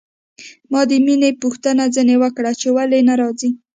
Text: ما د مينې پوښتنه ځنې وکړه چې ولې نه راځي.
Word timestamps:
ما 0.71 0.81
د 0.89 0.91
مينې 1.05 1.29
پوښتنه 1.43 1.83
ځنې 1.95 2.15
وکړه 2.23 2.51
چې 2.61 2.67
ولې 2.75 2.99
نه 3.09 3.13
راځي. 3.21 3.49